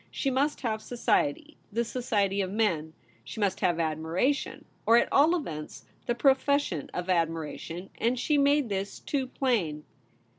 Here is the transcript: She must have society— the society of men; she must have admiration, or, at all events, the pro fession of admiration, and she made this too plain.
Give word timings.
She 0.09 0.31
must 0.31 0.61
have 0.61 0.81
society— 0.81 1.57
the 1.71 1.85
society 1.85 2.41
of 2.41 2.49
men; 2.49 2.93
she 3.23 3.39
must 3.39 3.59
have 3.59 3.79
admiration, 3.79 4.65
or, 4.87 4.97
at 4.97 5.07
all 5.11 5.35
events, 5.35 5.85
the 6.07 6.15
pro 6.15 6.33
fession 6.33 6.89
of 6.91 7.07
admiration, 7.07 7.91
and 7.99 8.17
she 8.19 8.35
made 8.39 8.69
this 8.69 8.97
too 8.99 9.27
plain. 9.27 9.83